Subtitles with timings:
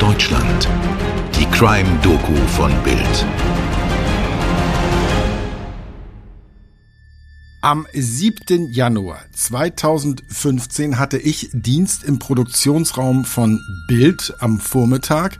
[0.00, 0.66] Deutschland.
[1.38, 3.26] Die Crime-Doku von Bild.
[7.60, 8.70] Am 7.
[8.72, 15.38] Januar 2015 hatte ich Dienst im Produktionsraum von Bild am Vormittag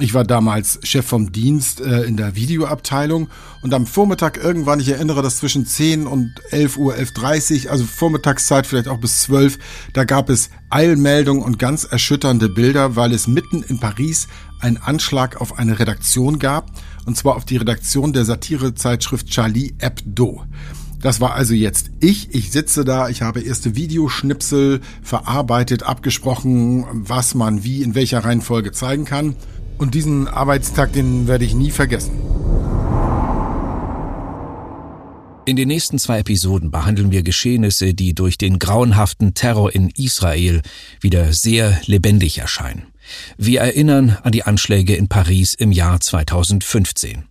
[0.00, 3.28] ich war damals Chef vom Dienst äh, in der Videoabteilung
[3.62, 8.66] und am Vormittag irgendwann, ich erinnere das zwischen 10 und 11 Uhr, 11.30 also Vormittagszeit
[8.66, 9.58] vielleicht auch bis 12,
[9.92, 14.28] da gab es Eilmeldungen und ganz erschütternde Bilder, weil es mitten in Paris
[14.60, 16.70] einen Anschlag auf eine Redaktion gab,
[17.06, 20.44] und zwar auf die Redaktion der Satirezeitschrift Charlie Hebdo.
[21.00, 22.34] Das war also jetzt ich.
[22.34, 28.72] Ich sitze da, ich habe erste Videoschnipsel verarbeitet, abgesprochen, was man wie in welcher Reihenfolge
[28.72, 29.36] zeigen kann.
[29.78, 32.12] Und diesen Arbeitstag, den werde ich nie vergessen.
[35.46, 40.60] In den nächsten zwei Episoden behandeln wir Geschehnisse, die durch den grauenhaften Terror in Israel
[41.00, 42.88] wieder sehr lebendig erscheinen.
[43.38, 47.24] Wir erinnern an die Anschläge in Paris im Jahr 2015.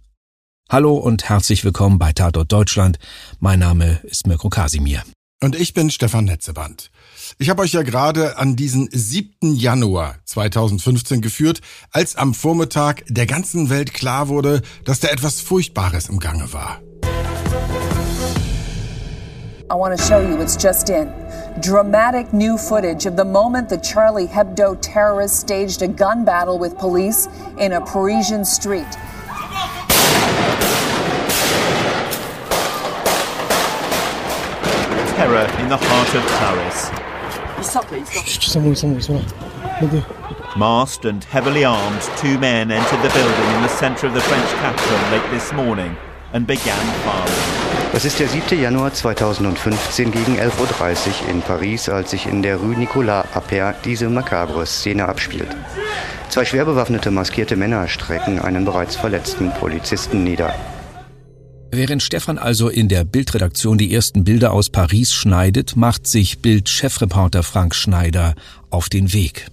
[0.70, 2.98] Hallo und herzlich willkommen bei Tatort Deutschland.
[3.40, 5.04] Mein Name ist Mirko Kasimir.
[5.40, 6.90] Und ich bin Stefan Netzeband.
[7.38, 9.54] Ich habe euch ja gerade an diesen 7.
[9.54, 16.10] Januar 2015 geführt, als am Vormittag der ganzen Welt klar wurde, dass da etwas Furchtbares
[16.10, 16.82] im Gange war.
[19.70, 21.08] I want to show you it's just in.
[21.62, 26.76] Dramatic new footage of the moment the Charlie Hebdo terrorists staged a gun battle with
[26.80, 28.88] police in a Parisian street.
[35.18, 36.92] Terror in the heart of Paris.
[40.56, 44.50] Masked and heavily armed, two men entered the building in the center of the French
[44.62, 45.98] capital late this morning
[46.34, 47.92] and began firing.
[47.94, 48.62] Das ist der 7.
[48.62, 54.10] Januar 2015 gegen 11.30 Uhr in Paris, als sich in der Rue Nicolas Appert diese
[54.10, 55.50] makabre Szene abspielt.
[56.30, 60.54] Zwei schwer bewaffnete maskierte Männer strecken einen bereits verletzten Polizisten nieder.
[61.72, 67.44] Während Stefan also in der Bildredaktion die ersten Bilder aus Paris schneidet, macht sich Bild-Chefreporter
[67.44, 68.36] Frank Schneider
[68.70, 69.48] auf den Weg.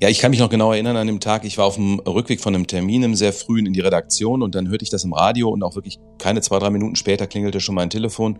[0.00, 1.44] Ja, ich kann mich noch genau erinnern an dem Tag.
[1.44, 4.54] Ich war auf dem Rückweg von einem Termin im sehr frühen in die Redaktion und
[4.54, 7.60] dann hörte ich das im Radio und auch wirklich keine zwei, drei Minuten später klingelte
[7.60, 8.38] schon mein Telefon.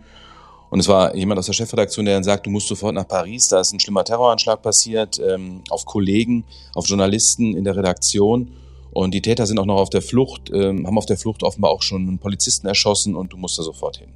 [0.69, 3.47] Und es war jemand aus der Chefredaktion, der dann sagt, du musst sofort nach Paris,
[3.47, 6.43] da ist ein schlimmer Terroranschlag passiert, ähm, auf Kollegen,
[6.75, 8.51] auf Journalisten in der Redaktion.
[8.91, 11.71] Und die Täter sind auch noch auf der Flucht, ähm, haben auf der Flucht offenbar
[11.71, 14.09] auch schon einen Polizisten erschossen und du musst da sofort hin.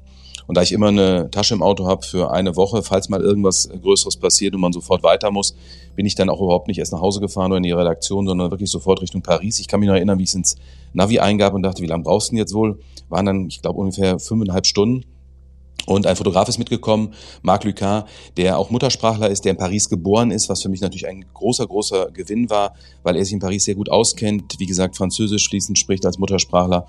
[0.46, 3.68] Und da ich immer eine Tasche im Auto habe für eine Woche, falls mal irgendwas
[3.68, 5.54] Größeres passiert und man sofort weiter muss,
[5.96, 8.50] bin ich dann auch überhaupt nicht erst nach Hause gefahren oder in die Redaktion, sondern
[8.50, 9.58] wirklich sofort Richtung Paris.
[9.58, 10.56] Ich kann mich noch erinnern, wie ich es ins
[10.92, 12.78] Navi eingab und dachte, wie lange brauchst du denn jetzt wohl?
[13.08, 15.04] Waren dann, ich glaube, ungefähr fünfeinhalb Stunden.
[15.86, 18.04] Und ein Fotograf ist mitgekommen, Marc Lucas,
[18.36, 21.66] der auch Muttersprachler ist, der in Paris geboren ist, was für mich natürlich ein großer,
[21.66, 25.78] großer Gewinn war, weil er sich in Paris sehr gut auskennt, wie gesagt, Französisch schließend
[25.78, 26.86] spricht als Muttersprachler.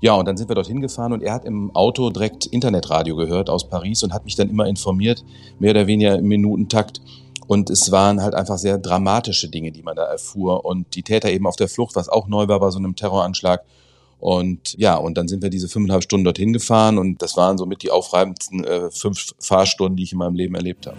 [0.00, 3.50] Ja, und dann sind wir dorthin gefahren und er hat im Auto direkt Internetradio gehört
[3.50, 5.24] aus Paris und hat mich dann immer informiert,
[5.58, 7.00] mehr oder weniger im Minutentakt.
[7.48, 10.64] Und es waren halt einfach sehr dramatische Dinge, die man da erfuhr.
[10.64, 13.64] Und die Täter eben auf der Flucht, was auch neu war bei so einem Terroranschlag.
[14.18, 17.82] Und ja, und dann sind wir diese fünfeinhalb Stunden dorthin gefahren und das waren somit
[17.82, 20.96] die aufreibendsten äh, fünf Fahrstunden, die ich in meinem Leben erlebt habe.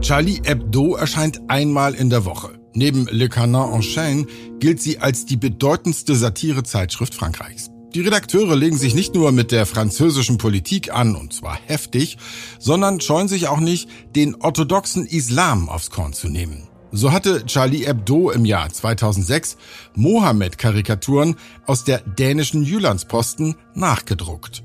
[0.00, 2.58] Charlie Hebdo erscheint einmal in der Woche.
[2.74, 4.26] Neben Le Canin en Chaîne
[4.58, 7.70] gilt sie als die bedeutendste Satirezeitschrift Frankreichs.
[7.94, 12.18] Die Redakteure legen sich nicht nur mit der französischen Politik an, und zwar heftig,
[12.58, 16.68] sondern scheuen sich auch nicht, den orthodoxen Islam aufs Korn zu nehmen.
[16.96, 19.56] So hatte Charlie Hebdo im Jahr 2006
[19.96, 21.34] Mohammed-Karikaturen
[21.66, 24.62] aus der dänischen Jyllandsposten nachgedruckt.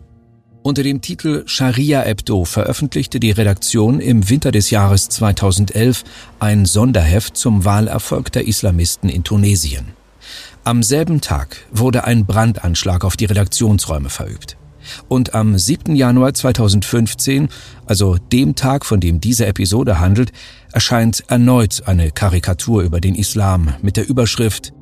[0.61, 6.03] Unter dem Titel Sharia Hebdo veröffentlichte die Redaktion im Winter des Jahres 2011
[6.39, 9.87] ein Sonderheft zum Wahlerfolg der Islamisten in Tunesien.
[10.63, 14.58] Am selben Tag wurde ein Brandanschlag auf die Redaktionsräume verübt.
[15.07, 15.95] Und am 7.
[15.95, 17.49] Januar 2015,
[17.85, 20.31] also dem Tag, von dem diese Episode handelt,
[20.71, 24.73] erscheint erneut eine Karikatur über den Islam mit der Überschrift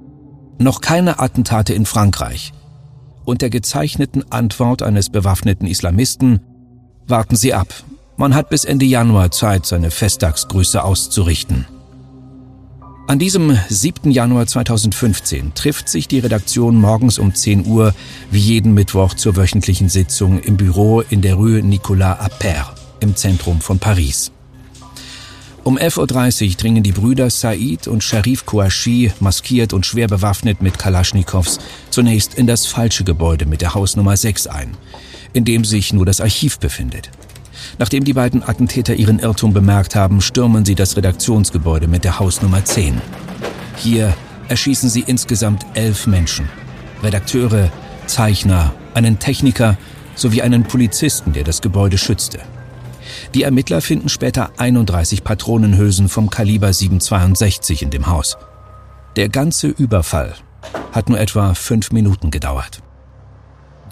[0.60, 2.54] Noch keine Attentate in Frankreich
[3.26, 6.42] und der gezeichneten Antwort eines bewaffneten Islamisten
[7.08, 7.68] Warten Sie ab,
[8.18, 11.66] man hat bis Ende Januar Zeit, seine Festtagsgrüße auszurichten.
[13.08, 14.12] An diesem 7.
[14.12, 17.96] Januar 2015 trifft sich die Redaktion morgens um 10 Uhr
[18.32, 23.62] wie jeden Mittwoch zur wöchentlichen Sitzung im Büro in der Rue Nicolas Appert im Zentrum
[23.62, 24.34] von Paris.
[25.64, 30.78] Um 11.30 Uhr dringen die Brüder Said und Sharif Kouachi, maskiert und schwer bewaffnet mit
[30.78, 34.76] Kalaschnikows, zunächst in das falsche Gebäude mit der Hausnummer 6 ein,
[35.32, 37.10] in dem sich nur das Archiv befindet.
[37.80, 42.66] Nachdem die beiden Attentäter ihren Irrtum bemerkt haben, stürmen sie das Redaktionsgebäude mit der Hausnummer
[42.66, 43.00] 10.
[43.76, 44.14] Hier
[44.48, 46.50] erschießen sie insgesamt elf Menschen.
[47.04, 47.70] Redakteure,
[48.08, 49.78] Zeichner, einen Techniker
[50.16, 52.40] sowie einen Polizisten, der das Gebäude schützte.
[53.36, 58.38] Die Ermittler finden später 31 Patronenhülsen vom Kaliber 762 in dem Haus.
[59.16, 60.34] Der ganze Überfall
[60.92, 62.82] hat nur etwa fünf Minuten gedauert.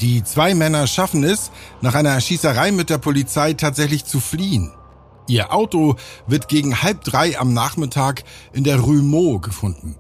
[0.02, 1.52] Die zwei Männer schaffen es,
[1.82, 4.72] nach einer Schießerei mit der Polizei tatsächlich zu fliehen.
[5.28, 5.96] Ihr Auto
[6.28, 9.96] wird gegen halb drei am Nachmittag in der Rue Meaux gefunden.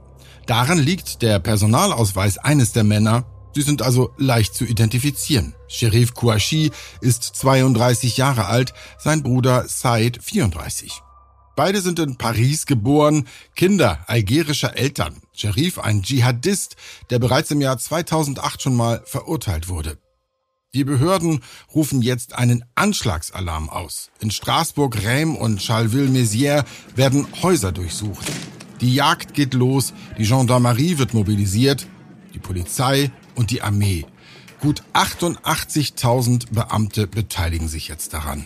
[0.45, 3.25] Daran liegt der Personalausweis eines der Männer.
[3.53, 5.55] Sie sind also leicht zu identifizieren.
[5.67, 6.71] Sheriff Kouachi
[7.01, 11.04] ist 32 Jahre alt, sein Bruder Said 34.
[11.55, 15.21] Beide sind in Paris geboren, Kinder algerischer Eltern.
[15.33, 16.75] Sherif ein Dschihadist,
[17.09, 19.97] der bereits im Jahr 2008 schon mal verurteilt wurde.
[20.73, 21.41] Die Behörden
[21.73, 24.11] rufen jetzt einen Anschlagsalarm aus.
[24.19, 26.65] In Straßburg, Reims und Charleville-Mézières
[26.95, 28.29] werden Häuser durchsucht.
[28.81, 31.87] Die Jagd geht los, die Gendarmerie wird mobilisiert,
[32.33, 34.05] die Polizei und die Armee.
[34.59, 38.43] Gut 88.000 Beamte beteiligen sich jetzt daran.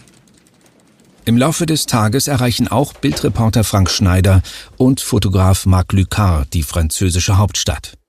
[1.30, 4.42] Im Laufe des Tages erreichen auch Bildreporter Frank Schneider
[4.78, 8.00] und Fotograf Marc Lucard die französische Hauptstadt.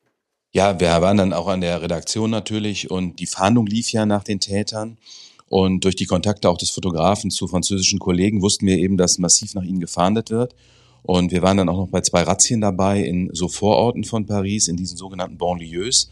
[0.54, 4.24] Ja, wir waren dann auch an der Redaktion natürlich und die Fahndung lief ja nach
[4.24, 4.96] den Tätern.
[5.50, 9.52] Und durch die Kontakte auch des Fotografen zu französischen Kollegen wussten wir eben, dass massiv
[9.52, 10.54] nach ihnen gefahndet wird.
[11.02, 14.66] Und wir waren dann auch noch bei zwei Razzien dabei in so Vororten von Paris,
[14.66, 16.08] in diesen sogenannten Banlieues.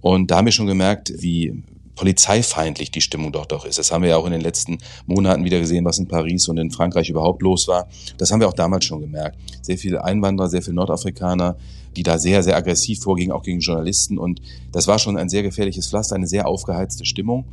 [0.00, 1.62] Und da haben wir schon gemerkt, wie
[1.98, 3.76] polizeifeindlich die Stimmung dort doch ist.
[3.76, 6.56] Das haben wir ja auch in den letzten Monaten wieder gesehen, was in Paris und
[6.56, 7.88] in Frankreich überhaupt los war.
[8.18, 9.36] Das haben wir auch damals schon gemerkt.
[9.62, 11.56] Sehr viele Einwanderer, sehr viele Nordafrikaner,
[11.96, 14.16] die da sehr, sehr aggressiv vorgingen, auch gegen Journalisten.
[14.16, 14.40] Und
[14.70, 17.46] das war schon ein sehr gefährliches Pflaster, eine sehr aufgeheizte Stimmung.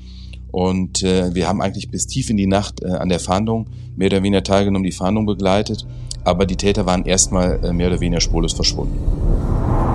[0.51, 4.07] Und äh, wir haben eigentlich bis tief in die Nacht äh, an der Fahndung mehr
[4.07, 5.87] oder weniger teilgenommen, die Fahndung begleitet.
[6.23, 9.94] Aber die Täter waren erstmal äh, mehr oder weniger spurlos verschwunden.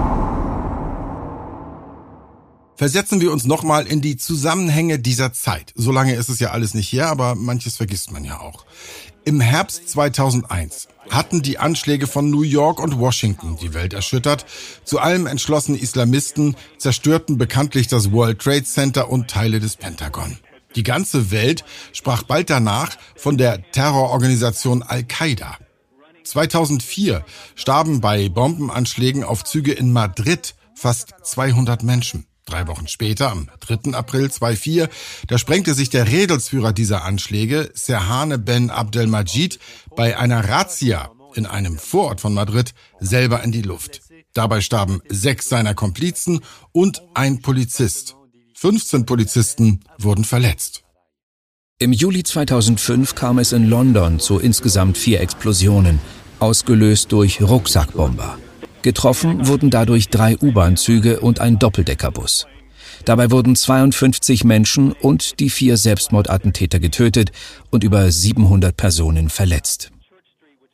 [2.80, 5.74] Versetzen wir uns nochmal in die Zusammenhänge dieser Zeit.
[5.74, 8.64] So lange ist es ja alles nicht her, aber manches vergisst man ja auch.
[9.26, 14.46] Im Herbst 2001 hatten die Anschläge von New York und Washington die Welt erschüttert.
[14.82, 20.38] Zu allem entschlossene Islamisten zerstörten bekanntlich das World Trade Center und Teile des Pentagon.
[20.74, 25.58] Die ganze Welt sprach bald danach von der Terrororganisation Al-Qaida.
[26.24, 32.24] 2004 starben bei Bombenanschlägen auf Züge in Madrid fast 200 Menschen.
[32.50, 33.94] Drei Wochen später, am 3.
[33.94, 34.88] April 2004,
[35.28, 39.60] da sprengte sich der Redelsführer dieser Anschläge, Serhane Ben Abdelmajid,
[39.96, 44.02] bei einer Razzia in einem Vorort von Madrid selber in die Luft.
[44.34, 46.40] Dabei starben sechs seiner Komplizen
[46.72, 48.16] und ein Polizist.
[48.54, 50.82] 15 Polizisten wurden verletzt.
[51.78, 56.00] Im Juli 2005 kam es in London zu insgesamt vier Explosionen,
[56.40, 58.38] ausgelöst durch Rucksackbomber.
[58.82, 62.46] Getroffen wurden dadurch drei U-Bahn-Züge und ein Doppeldeckerbus.
[63.04, 67.32] Dabei wurden 52 Menschen und die vier Selbstmordattentäter getötet
[67.70, 69.90] und über 700 Personen verletzt.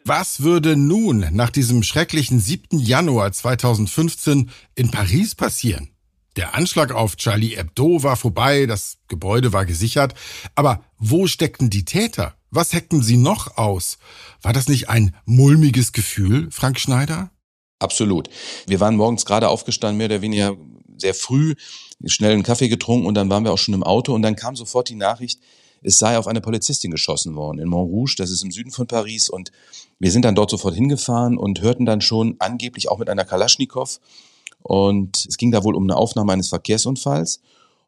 [0.04, 2.78] Was würde nun nach diesem schrecklichen 7.
[2.78, 5.88] Januar 2015 in Paris passieren?
[6.36, 10.14] Der Anschlag auf Charlie Hebdo war vorbei, das Gebäude war gesichert,
[10.54, 12.34] aber wo steckten die Täter?
[12.50, 13.98] Was heckten sie noch aus?
[14.42, 17.30] War das nicht ein mulmiges Gefühl, Frank Schneider?
[17.78, 18.28] Absolut.
[18.66, 20.56] Wir waren morgens gerade aufgestanden, mehr oder weniger
[20.96, 21.54] sehr früh,
[22.04, 24.56] schnell einen Kaffee getrunken und dann waren wir auch schon im Auto und dann kam
[24.56, 25.40] sofort die Nachricht,
[25.82, 29.28] es sei auf eine Polizistin geschossen worden in Montrouge, das ist im Süden von Paris
[29.28, 29.52] und
[29.98, 34.00] wir sind dann dort sofort hingefahren und hörten dann schon angeblich auch mit einer Kalaschnikow
[34.62, 37.40] und es ging da wohl um eine Aufnahme eines Verkehrsunfalls.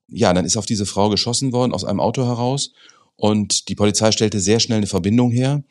[0.08, 2.72] Ja, dann ist auf diese Frau geschossen worden aus einem Auto heraus
[3.16, 5.62] und die Polizei stellte sehr schnell eine Verbindung her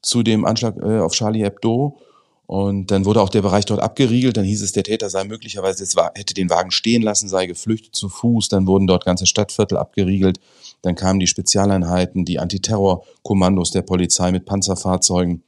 [0.00, 1.98] zu dem Anschlag äh, auf Charlie Hebdo
[2.46, 4.36] und dann wurde auch der Bereich dort abgeriegelt.
[4.36, 7.96] Dann hieß es, der Täter sei möglicherweise jetzt hätte den Wagen stehen lassen, sei geflüchtet
[7.96, 8.48] zu Fuß.
[8.48, 10.40] Dann wurden dort ganze Stadtviertel abgeriegelt.
[10.82, 15.42] Dann kamen die Spezialeinheiten, die Antiterrorkommandos der Polizei mit Panzerfahrzeugen.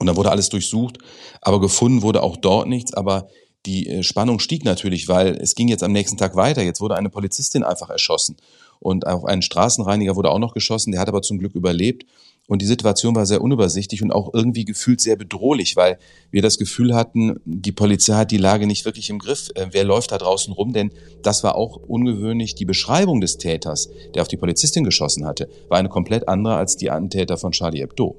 [0.00, 0.98] Und dann wurde alles durchsucht.
[1.42, 2.92] Aber gefunden wurde auch dort nichts.
[2.92, 3.28] Aber
[3.64, 6.62] die äh, Spannung stieg natürlich, weil es ging jetzt am nächsten Tag weiter.
[6.62, 8.36] Jetzt wurde eine Polizistin einfach erschossen.
[8.80, 10.90] Und auch ein Straßenreiniger wurde auch noch geschossen.
[10.90, 12.04] Der hat aber zum Glück überlebt.
[12.52, 15.96] Und die Situation war sehr unübersichtlich und auch irgendwie gefühlt sehr bedrohlich, weil
[16.30, 19.48] wir das Gefühl hatten, die Polizei hat die Lage nicht wirklich im Griff.
[19.54, 20.74] Äh, wer läuft da draußen rum?
[20.74, 20.90] Denn
[21.22, 22.54] das war auch ungewöhnlich.
[22.54, 26.76] Die Beschreibung des Täters, der auf die Polizistin geschossen hatte, war eine komplett andere als
[26.76, 28.16] die Attentäter von Charlie Hebdo.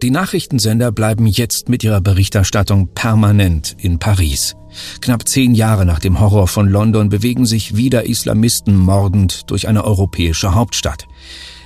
[0.00, 4.56] Die Nachrichtensender bleiben jetzt mit ihrer Berichterstattung permanent in Paris.
[5.02, 9.84] Knapp zehn Jahre nach dem Horror von London bewegen sich wieder Islamisten mordend durch eine
[9.84, 11.06] europäische Hauptstadt.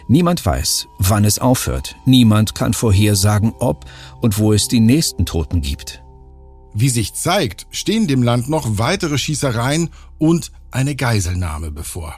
[0.09, 1.97] Niemand weiß, wann es aufhört.
[2.05, 3.85] Niemand kann vorhersagen, ob
[4.21, 6.03] und wo es die nächsten Toten gibt.
[6.75, 12.17] Wie sich zeigt, stehen dem Land noch weitere Schießereien und eine Geiselnahme bevor.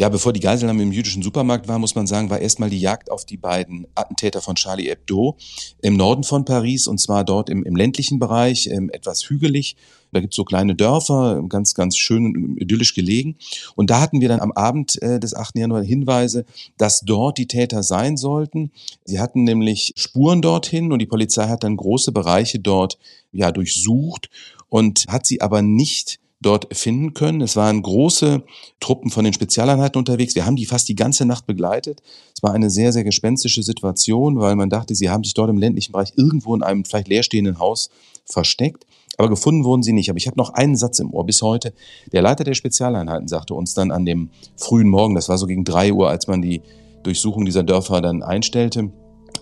[0.00, 3.10] Ja, bevor die Geiselnahme im jüdischen Supermarkt war, muss man sagen, war erstmal die Jagd
[3.10, 5.36] auf die beiden Attentäter von Charlie Hebdo
[5.82, 9.76] im Norden von Paris und zwar dort im, im ländlichen Bereich, ähm, etwas hügelig.
[10.10, 13.36] Da gibt's so kleine Dörfer, ganz, ganz schön idyllisch gelegen.
[13.76, 15.58] Und da hatten wir dann am Abend äh, des 8.
[15.58, 16.46] Januar Hinweise,
[16.78, 18.70] dass dort die Täter sein sollten.
[19.04, 22.96] Sie hatten nämlich Spuren dorthin und die Polizei hat dann große Bereiche dort
[23.32, 24.30] ja durchsucht
[24.70, 27.40] und hat sie aber nicht dort finden können.
[27.42, 28.42] Es waren große
[28.80, 30.34] Truppen von den Spezialeinheiten unterwegs.
[30.34, 32.02] Wir haben die fast die ganze Nacht begleitet.
[32.34, 35.58] Es war eine sehr, sehr gespenstische Situation, weil man dachte, sie haben sich dort im
[35.58, 37.90] ländlichen Bereich irgendwo in einem vielleicht leerstehenden Haus
[38.24, 38.86] versteckt.
[39.18, 40.08] Aber gefunden wurden sie nicht.
[40.08, 41.74] Aber ich habe noch einen Satz im Ohr bis heute.
[42.10, 45.64] Der Leiter der Spezialeinheiten sagte uns dann an dem frühen Morgen, das war so gegen
[45.64, 46.62] drei Uhr, als man die
[47.02, 48.90] Durchsuchung dieser Dörfer dann einstellte,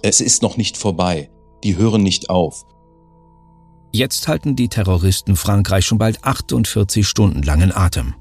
[0.03, 1.31] es ist noch nicht vorbei.
[1.63, 2.65] Die hören nicht auf.
[3.93, 8.15] Jetzt halten die Terroristen Frankreich schon bald 48 Stunden langen Atem.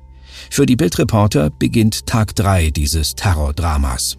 [0.49, 4.17] Für die Bildreporter beginnt Tag drei dieses Terrordramas.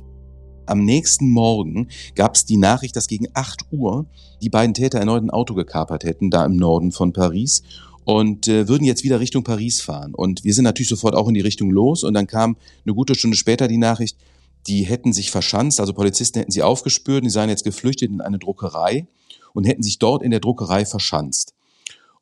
[0.66, 4.04] Am nächsten Morgen gab es die Nachricht, dass gegen 8 Uhr
[4.42, 7.62] die beiden Täter erneut ein Auto gekapert hätten, da im Norden von Paris
[8.04, 10.14] und äh, würden jetzt wieder Richtung Paris fahren.
[10.14, 13.14] Und wir sind natürlich sofort auch in die Richtung los und dann kam eine gute
[13.14, 14.18] Stunde später die Nachricht,
[14.66, 18.38] die hätten sich verschanzt, also Polizisten hätten sie aufgespürt, die seien jetzt geflüchtet in eine
[18.38, 19.06] Druckerei
[19.54, 21.54] und hätten sich dort in der Druckerei verschanzt.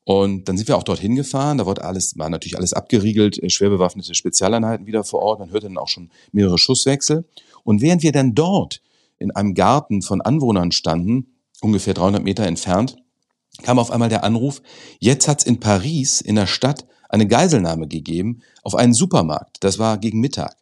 [0.04, 1.58] Und dann sind wir auch dorthin gefahren.
[1.58, 5.40] Da wurde alles, war natürlich alles abgeriegelt, äh, schwer bewaffnete Spezialeinheiten wieder vor Ort.
[5.40, 7.24] Man hörte dann auch schon mehrere Schusswechsel.
[7.64, 8.82] Und während wir dann dort
[9.18, 12.96] in einem Garten von Anwohnern standen, ungefähr 300 Meter entfernt,
[13.62, 14.62] kam auf einmal der Anruf,
[15.00, 19.56] jetzt hat's in Paris, in der Stadt, eine Geiselnahme gegeben auf einen Supermarkt.
[19.60, 20.56] Das war gegen Mittag.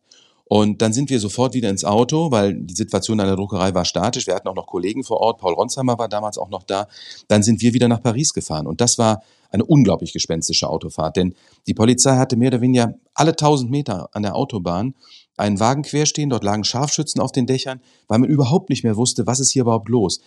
[0.47, 3.85] Und dann sind wir sofort wieder ins Auto, weil die Situation an der Druckerei war
[3.85, 4.27] statisch.
[4.27, 5.41] Wir hatten auch noch Kollegen vor Ort.
[5.41, 6.87] Paul Ronsheimer war damals auch noch da.
[7.29, 8.67] Dann sind wir wieder nach Paris gefahren.
[8.67, 11.17] Und das war eine unglaublich gespenstische Autofahrt.
[11.17, 11.35] Denn
[11.67, 14.95] die Polizei hatte mehr oder weniger alle tausend Meter an der Autobahn
[15.37, 16.29] einen Wagen querstehen.
[16.29, 19.63] Dort lagen Scharfschützen auf den Dächern, weil man überhaupt nicht mehr wusste, was ist hier
[19.63, 20.21] überhaupt los.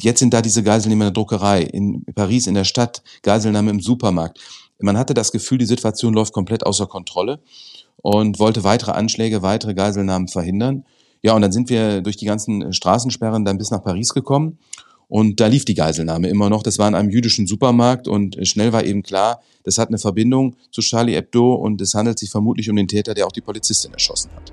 [0.00, 3.80] Jetzt sind da diese Geiselnehmer in der Druckerei, in Paris, in der Stadt, Geiselnahme im
[3.80, 4.40] Supermarkt.
[4.78, 7.40] Man hatte das Gefühl, die Situation läuft komplett außer Kontrolle
[8.02, 10.84] und wollte weitere Anschläge, weitere Geiselnahmen verhindern.
[11.22, 14.58] Ja, und dann sind wir durch die ganzen Straßensperren dann bis nach Paris gekommen.
[15.08, 16.62] Und da lief die Geiselnahme immer noch.
[16.62, 20.54] Das war in einem jüdischen Supermarkt und schnell war eben klar, das hat eine Verbindung
[20.70, 23.92] zu Charlie Hebdo und es handelt sich vermutlich um den Täter, der auch die Polizistin
[23.92, 24.52] erschossen hat.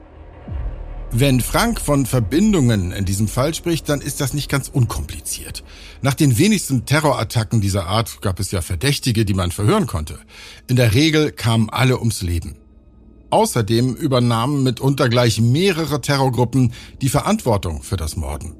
[1.12, 5.63] Wenn Frank von Verbindungen in diesem Fall spricht, dann ist das nicht ganz unkompliziert.
[6.01, 10.20] Nach den wenigsten Terrorattacken dieser Art gab es ja Verdächtige, die man verhören konnte.
[10.68, 12.58] In der Regel kamen alle ums Leben.
[13.30, 18.56] Außerdem übernahmen mitunter gleich mehrere Terrorgruppen die Verantwortung für das Morden.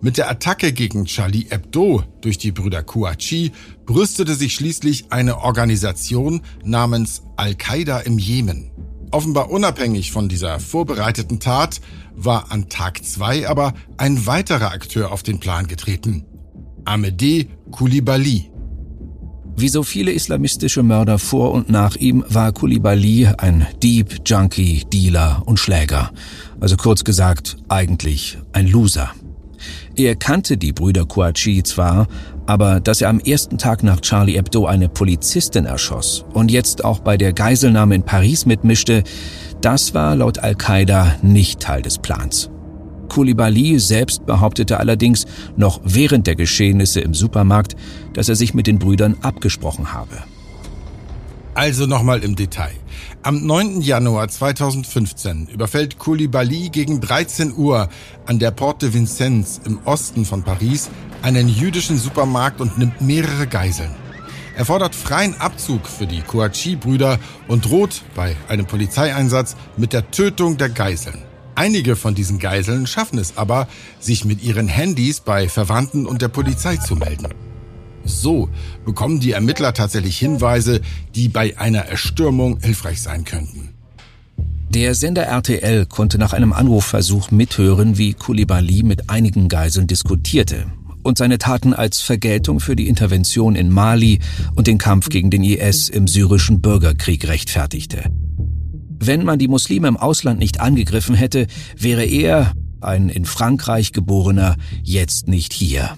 [0.00, 3.52] Mit der Attacke gegen Charlie Hebdo durch die Brüder Kouachi
[3.84, 8.70] brüstete sich schließlich eine Organisation namens Al-Qaida im Jemen.
[9.10, 11.80] Offenbar unabhängig von dieser vorbereiteten Tat
[12.14, 16.24] war an Tag zwei aber ein weiterer Akteur auf den Plan getreten.
[16.84, 18.49] Amedee Koulibaly.
[19.60, 25.42] Wie so viele islamistische Mörder vor und nach ihm war Koulibaly ein Dieb, Junkie, Dealer
[25.44, 26.12] und Schläger.
[26.60, 29.10] Also kurz gesagt, eigentlich ein Loser.
[29.96, 32.08] Er kannte die Brüder Kouachi zwar,
[32.46, 37.00] aber dass er am ersten Tag nach Charlie Hebdo eine Polizistin erschoss und jetzt auch
[37.00, 39.04] bei der Geiselnahme in Paris mitmischte,
[39.60, 42.48] das war laut Al-Qaida nicht Teil des Plans.
[43.10, 45.26] Koulibaly selbst behauptete allerdings
[45.56, 47.76] noch während der Geschehnisse im Supermarkt,
[48.14, 50.16] dass er sich mit den Brüdern abgesprochen habe.
[51.52, 52.72] Also nochmal im Detail.
[53.22, 53.82] Am 9.
[53.82, 57.90] Januar 2015 überfällt Koulibaly gegen 13 Uhr
[58.24, 60.88] an der Porte de Vincennes im Osten von Paris
[61.20, 63.90] einen jüdischen Supermarkt und nimmt mehrere Geiseln.
[64.56, 70.56] Er fordert freien Abzug für die Kouachi-Brüder und droht bei einem Polizeieinsatz mit der Tötung
[70.56, 71.29] der Geiseln.
[71.60, 76.28] Einige von diesen Geiseln schaffen es aber, sich mit ihren Handys bei Verwandten und der
[76.28, 77.26] Polizei zu melden.
[78.02, 78.48] So
[78.86, 80.80] bekommen die Ermittler tatsächlich Hinweise,
[81.14, 83.74] die bei einer Erstürmung hilfreich sein könnten.
[84.70, 90.64] Der Sender RTL konnte nach einem Anrufversuch mithören, wie Koulibaly mit einigen Geiseln diskutierte
[91.02, 94.20] und seine Taten als Vergeltung für die Intervention in Mali
[94.54, 98.04] und den Kampf gegen den IS im syrischen Bürgerkrieg rechtfertigte.
[99.02, 102.52] Wenn man die Muslime im Ausland nicht angegriffen hätte, wäre er,
[102.82, 105.96] ein in Frankreich geborener, jetzt nicht hier.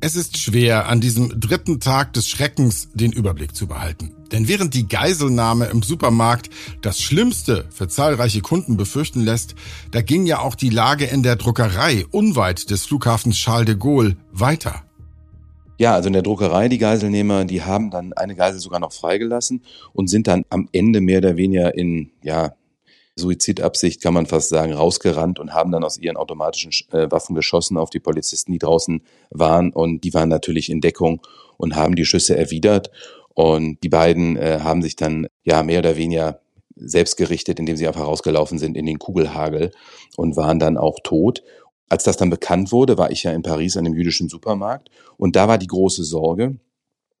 [0.00, 4.10] Es ist schwer, an diesem dritten Tag des Schreckens den Überblick zu behalten.
[4.32, 6.50] Denn während die Geiselnahme im Supermarkt
[6.82, 9.54] das Schlimmste für zahlreiche Kunden befürchten lässt,
[9.92, 14.16] da ging ja auch die Lage in der Druckerei unweit des Flughafens Charles de Gaulle
[14.32, 14.82] weiter.
[15.76, 19.62] Ja, also in der Druckerei, die Geiselnehmer, die haben dann eine Geisel sogar noch freigelassen
[19.92, 22.54] und sind dann am Ende mehr oder weniger in, ja,
[23.16, 27.76] Suizidabsicht, kann man fast sagen, rausgerannt und haben dann aus ihren automatischen äh, Waffen geschossen
[27.76, 29.72] auf die Polizisten, die draußen waren.
[29.72, 31.20] Und die waren natürlich in Deckung
[31.56, 32.90] und haben die Schüsse erwidert.
[33.34, 36.40] Und die beiden äh, haben sich dann ja mehr oder weniger
[36.76, 39.70] selbst gerichtet, indem sie einfach rausgelaufen sind in den Kugelhagel
[40.16, 41.44] und waren dann auch tot.
[41.88, 45.36] Als das dann bekannt wurde, war ich ja in Paris an einem jüdischen Supermarkt und
[45.36, 46.56] da war die große Sorge,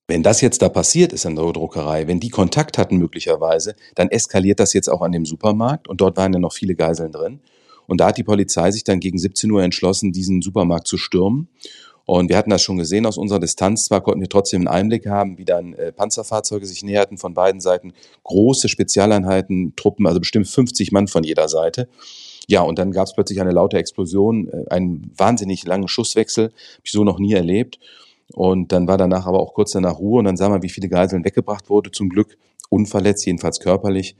[0.06, 4.10] wenn das jetzt da passiert ist an der Druckerei, wenn die Kontakt hatten möglicherweise, dann
[4.10, 7.40] eskaliert das jetzt auch an dem Supermarkt und dort waren ja noch viele Geiseln drin.
[7.86, 11.48] Und da hat die Polizei sich dann gegen 17 Uhr entschlossen, diesen Supermarkt zu stürmen.
[12.06, 13.86] Und wir hatten das schon gesehen aus unserer Distanz.
[13.86, 17.60] Zwar konnten wir trotzdem einen Einblick haben, wie dann äh, Panzerfahrzeuge sich näherten von beiden
[17.60, 17.94] Seiten.
[18.24, 21.88] Große Spezialeinheiten, Truppen, also bestimmt 50 Mann von jeder Seite.
[22.48, 26.82] Ja, und dann gab es plötzlich eine laute Explosion, äh, einen wahnsinnig langen Schusswechsel, habe
[26.82, 27.78] ich so noch nie erlebt.
[28.32, 30.88] Und dann war danach aber auch kurz danach Ruhe und dann sah man, wie viele
[30.88, 31.90] Geiseln weggebracht wurde.
[31.90, 32.36] Zum Glück
[32.70, 34.16] unverletzt, jedenfalls körperlich,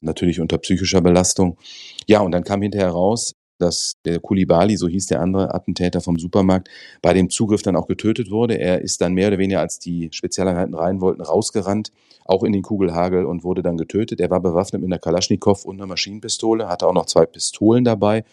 [0.00, 1.58] natürlich unter psychischer Belastung.
[2.06, 6.18] Ja, und dann kam hinterher raus, dass der Kulibali, so hieß der andere Attentäter vom
[6.18, 6.68] Supermarkt,
[7.02, 8.54] bei dem Zugriff dann auch getötet wurde.
[8.54, 11.92] Er ist dann mehr oder weniger, als die Spezialeinheiten rein wollten, rausgerannt,
[12.24, 14.20] auch in den Kugelhagel und wurde dann getötet.
[14.20, 18.24] Er war bewaffnet mit einer Kalaschnikow und einer Maschinenpistole, hatte auch noch zwei Pistolen dabei.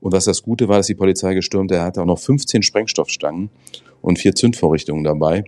[0.00, 3.50] Und was das Gute war, dass die Polizei gestürmt, er hatte auch noch 15 Sprengstoffstangen
[4.00, 5.44] und vier Zündvorrichtungen dabei,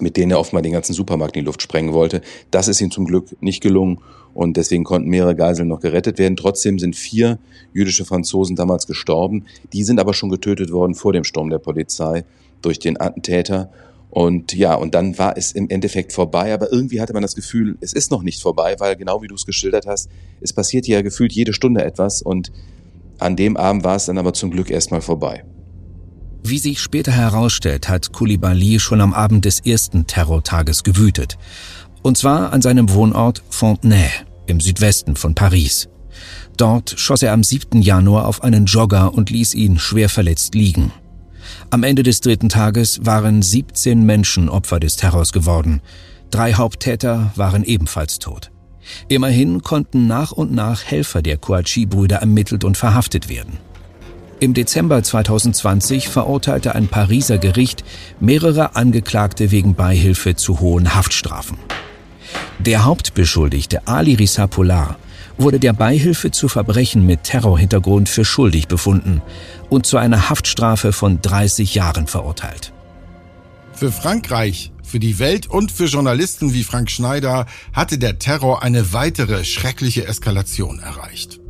[0.00, 2.20] mit denen er mal den ganzen Supermarkt in die Luft sprengen wollte.
[2.50, 3.98] Das ist ihm zum Glück nicht gelungen
[4.34, 6.36] und deswegen konnten mehrere Geiseln noch gerettet werden.
[6.36, 7.38] Trotzdem sind vier
[7.72, 9.46] jüdische Franzosen damals gestorben.
[9.72, 12.24] Die sind aber schon getötet worden vor dem Sturm der Polizei
[12.62, 13.70] durch den Attentäter.
[14.10, 17.76] Und ja, und dann war es im Endeffekt vorbei, aber irgendwie hatte man das Gefühl,
[17.80, 20.08] es ist noch nicht vorbei, weil genau wie du es geschildert hast,
[20.40, 22.52] es passiert ja gefühlt jede Stunde etwas und
[23.18, 25.44] an dem Abend war es dann aber zum Glück erstmal vorbei.
[26.48, 31.38] Wie sich später herausstellt, hat Koulibaly schon am Abend des ersten Terrortages gewütet.
[32.02, 34.08] Und zwar an seinem Wohnort Fontenay
[34.46, 35.88] im Südwesten von Paris.
[36.56, 37.82] Dort schoss er am 7.
[37.82, 40.92] Januar auf einen Jogger und ließ ihn schwer verletzt liegen.
[41.70, 45.80] Am Ende des dritten Tages waren 17 Menschen Opfer des Terrors geworden.
[46.30, 48.52] Drei Haupttäter waren ebenfalls tot.
[49.08, 53.58] Immerhin konnten nach und nach Helfer der Kouachi-Brüder ermittelt und verhaftet werden.
[54.38, 57.84] Im Dezember 2020 verurteilte ein Pariser Gericht
[58.20, 61.56] mehrere Angeklagte wegen Beihilfe zu hohen Haftstrafen.
[62.58, 64.98] Der Hauptbeschuldigte Ali Rissa Polar
[65.38, 69.22] wurde der Beihilfe zu Verbrechen mit Terrorhintergrund für schuldig befunden
[69.70, 72.72] und zu einer Haftstrafe von 30 Jahren verurteilt.
[73.72, 78.92] Für Frankreich, für die Welt und für Journalisten wie Frank Schneider hatte der Terror eine
[78.92, 81.40] weitere schreckliche Eskalation erreicht.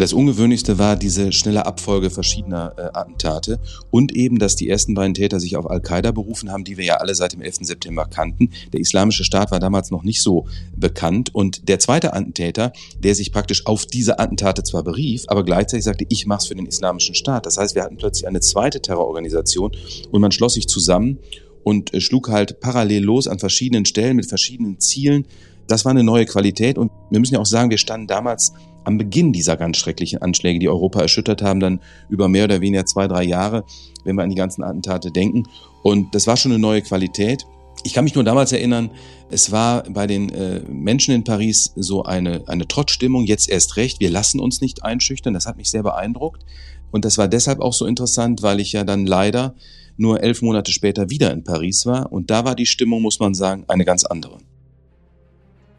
[0.00, 3.58] Das Ungewöhnlichste war diese schnelle Abfolge verschiedener äh, Attentate
[3.90, 6.96] und eben, dass die ersten beiden Täter sich auf Al-Qaida berufen haben, die wir ja
[6.96, 7.60] alle seit dem 11.
[7.62, 8.50] September kannten.
[8.74, 13.32] Der Islamische Staat war damals noch nicht so bekannt und der zweite Attentäter, der sich
[13.32, 17.46] praktisch auf diese Attentate zwar berief, aber gleichzeitig sagte, ich mach's für den Islamischen Staat.
[17.46, 19.72] Das heißt, wir hatten plötzlich eine zweite Terrororganisation
[20.10, 21.18] und man schloss sich zusammen
[21.64, 25.26] und äh, schlug halt parallel los an verschiedenen Stellen mit verschiedenen Zielen.
[25.68, 28.52] Das war eine neue Qualität und wir müssen ja auch sagen, wir standen damals
[28.86, 32.86] am Beginn dieser ganz schrecklichen Anschläge, die Europa erschüttert haben, dann über mehr oder weniger
[32.86, 33.64] zwei, drei Jahre,
[34.04, 35.42] wenn wir an die ganzen Attentate denken.
[35.82, 37.46] Und das war schon eine neue Qualität.
[37.82, 38.90] Ich kann mich nur damals erinnern,
[39.28, 43.98] es war bei den äh, Menschen in Paris so eine, eine Trotzstimmung, jetzt erst recht,
[43.98, 46.44] wir lassen uns nicht einschüchtern, das hat mich sehr beeindruckt.
[46.92, 49.56] Und das war deshalb auch so interessant, weil ich ja dann leider
[49.96, 52.12] nur elf Monate später wieder in Paris war.
[52.12, 54.38] Und da war die Stimmung, muss man sagen, eine ganz andere.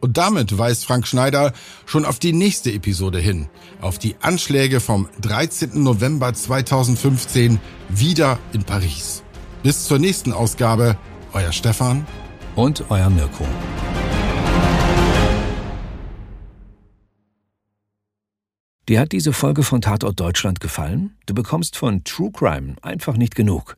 [0.00, 1.52] Und damit weist Frank Schneider
[1.86, 3.48] schon auf die nächste Episode hin,
[3.80, 5.82] auf die Anschläge vom 13.
[5.82, 9.22] November 2015 wieder in Paris.
[9.62, 10.96] Bis zur nächsten Ausgabe,
[11.32, 12.06] euer Stefan
[12.54, 13.44] und euer Mirko.
[18.88, 21.16] Dir hat diese Folge von Tatort Deutschland gefallen?
[21.26, 23.77] Du bekommst von True Crime einfach nicht genug.